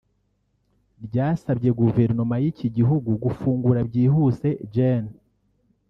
[1.05, 5.05] ryasabye guverinoma y’iki gihugu gufungura byihuse Gen